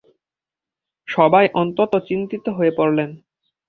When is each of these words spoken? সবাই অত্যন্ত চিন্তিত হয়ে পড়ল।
সবাই 1.07 1.45
অত্যন্ত 1.53 1.93
চিন্তিত 2.07 2.45
হয়ে 2.49 2.71
পড়ল। 2.77 2.97